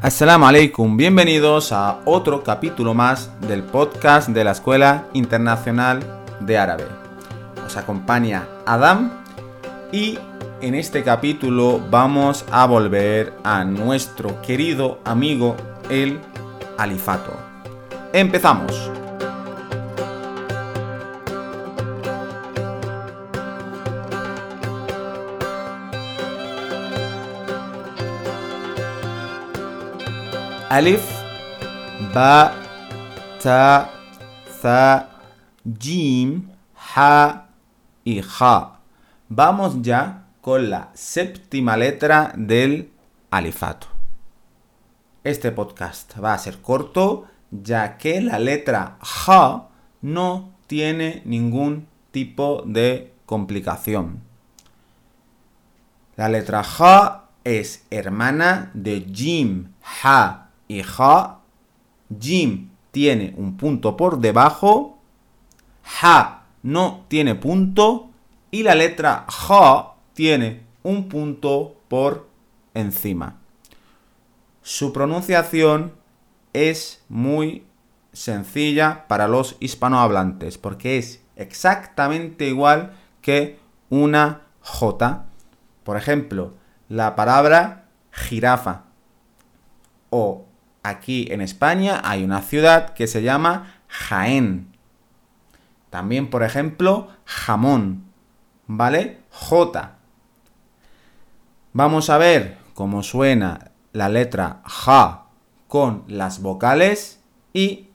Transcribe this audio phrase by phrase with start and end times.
[0.00, 5.98] Assalamu alaikum, bienvenidos a otro capítulo más del podcast de la Escuela Internacional
[6.38, 6.84] de Árabe.
[7.66, 9.10] Os acompaña Adam
[9.90, 10.16] y
[10.60, 15.56] en este capítulo vamos a volver a nuestro querido amigo
[15.90, 16.20] el
[16.76, 17.32] alifato.
[18.12, 18.97] Empezamos.
[30.70, 31.00] Alif,
[32.12, 32.52] Ba,
[33.42, 33.90] Ta,
[34.60, 35.08] Za,
[35.64, 36.50] Jim,
[36.94, 37.48] Ha
[38.04, 38.80] y Ja.
[39.30, 42.90] Vamos ya con la séptima letra del
[43.30, 43.86] alifato.
[45.24, 49.70] Este podcast va a ser corto ya que la letra Ja
[50.02, 54.20] no tiene ningún tipo de complicación.
[56.16, 61.40] La letra Ja es hermana de Jim, Ha y Ja,
[62.20, 64.98] Jim tiene un punto por debajo,
[66.02, 68.10] Ha no tiene punto
[68.50, 72.28] y la letra Ja tiene un punto por
[72.74, 73.38] encima.
[74.62, 75.92] Su pronunciación
[76.52, 77.64] es muy
[78.12, 83.58] sencilla para los hispanohablantes porque es exactamente igual que
[83.88, 85.24] una J.
[85.84, 86.54] Por ejemplo,
[86.88, 88.87] la palabra jirafa
[90.88, 94.76] aquí en España hay una ciudad que se llama Jaén.
[95.90, 98.04] También, por ejemplo, jamón.
[98.66, 99.20] ¿Vale?
[99.30, 99.96] J.
[101.72, 105.26] Vamos a ver cómo suena la letra Ja
[105.66, 107.20] con las vocales
[107.52, 107.88] y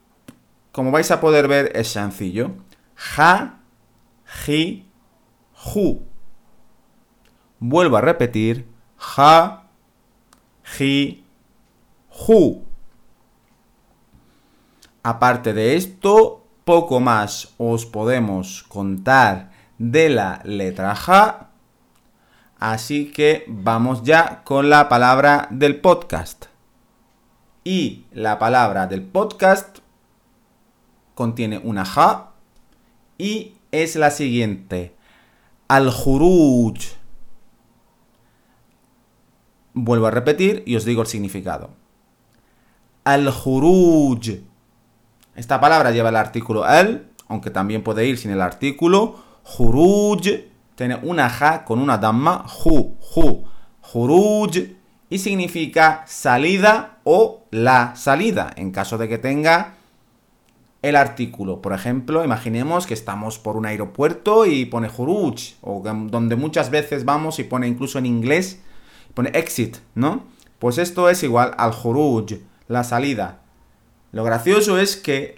[0.72, 2.56] como vais a poder ver es sencillo.
[2.96, 3.60] Ja,
[4.24, 4.88] ji,
[5.54, 6.02] ju.
[7.60, 8.66] Vuelvo a repetir.
[8.96, 9.68] Ja,
[10.76, 11.24] ji,
[12.08, 12.64] ju.
[15.06, 21.50] Aparte de esto, poco más os podemos contar de la letra Ja.
[22.58, 26.46] Así que vamos ya con la palabra del podcast.
[27.64, 29.80] Y la palabra del podcast
[31.14, 32.32] contiene una Ja
[33.18, 34.94] y es la siguiente.
[35.68, 36.78] Al-Juruj.
[39.74, 41.68] Vuelvo a repetir y os digo el significado.
[43.04, 44.53] Al-Juruj.
[45.36, 49.16] Esta palabra lleva el artículo al, aunque también puede ir sin el artículo.
[49.42, 50.28] Juruj
[50.74, 53.44] tiene una ja con una damma, ju, ju.
[53.80, 54.56] Juruj
[55.10, 59.74] y significa salida o la salida, en caso de que tenga
[60.82, 61.62] el artículo.
[61.62, 67.04] Por ejemplo, imaginemos que estamos por un aeropuerto y pone Juruj, o donde muchas veces
[67.04, 68.60] vamos y pone incluso en inglés,
[69.14, 70.24] pone exit, ¿no?
[70.58, 72.32] Pues esto es igual al Juruj,
[72.68, 73.43] la salida.
[74.14, 75.34] Lo gracioso es que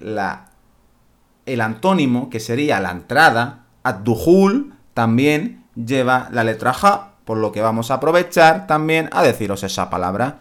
[1.47, 7.63] el antónimo, que sería la entrada, ad-duhul, también lleva la letra ja, por lo que
[7.63, 10.41] vamos a aprovechar también a deciros esa palabra.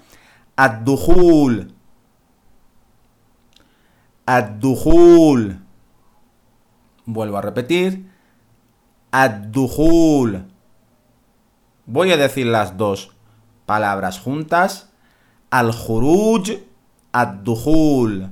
[0.57, 1.73] Ad-duhul.
[4.25, 5.61] Ad-duhul.
[7.05, 8.11] Vuelvo a repetir.
[9.11, 10.43] Ad-duhul.
[11.85, 13.11] Voy a decir las dos
[13.65, 14.89] palabras juntas.
[15.51, 16.49] Al-juruj
[17.15, 18.29] ad-duhul,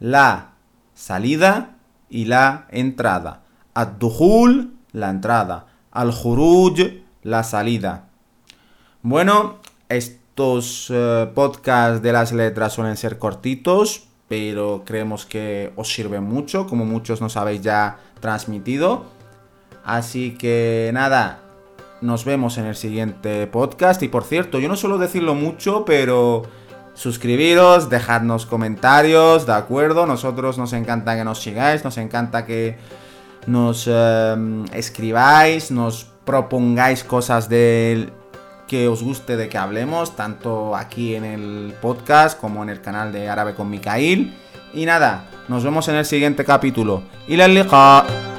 [0.00, 0.52] la
[0.92, 1.78] salida
[2.10, 3.40] y la entrada.
[3.72, 5.66] Ad-duhul, la entrada.
[5.90, 6.78] Al-juruj,
[7.22, 8.08] la salida.
[9.00, 16.24] Bueno, estos eh, podcasts de las letras suelen ser cortitos, pero creemos que os sirven
[16.24, 19.06] mucho, como muchos nos habéis ya transmitido.
[19.84, 21.40] Así que nada,
[22.02, 24.02] nos vemos en el siguiente podcast.
[24.02, 26.42] Y por cierto, yo no suelo decirlo mucho, pero
[27.00, 30.04] suscribiros, dejadnos comentarios, ¿de acuerdo?
[30.04, 32.76] Nosotros nos encanta que nos sigáis, nos encanta que
[33.46, 38.10] nos em, escribáis, nos propongáis cosas de
[38.68, 43.12] que os guste de que hablemos, tanto aquí en el podcast como en el canal
[43.12, 44.36] de Árabe con Mikail.
[44.74, 47.02] Y nada, nos vemos en el siguiente capítulo.
[47.26, 48.29] Y la.